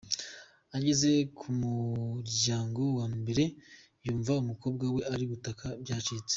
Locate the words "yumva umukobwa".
4.05-4.85